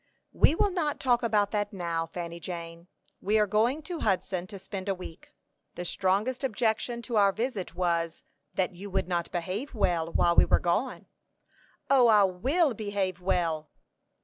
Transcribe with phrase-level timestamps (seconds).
[0.33, 2.87] "We will not talk about that now, Fanny Jane.
[3.21, 5.31] We are going to Hudson to spend a week.
[5.75, 8.23] The strongest objection to our visit was,
[8.55, 11.05] that you would not behave well while we were gone."
[11.87, 13.69] "O, I will behave well!"